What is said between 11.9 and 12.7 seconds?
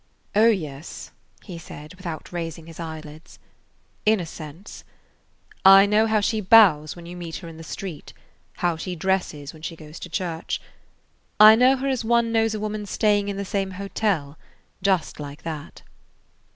one knows a